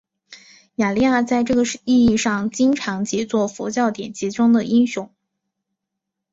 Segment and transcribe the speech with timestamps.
[0.77, 5.11] 雅利亚在这个意义上经常解作佛教典籍中的英雄。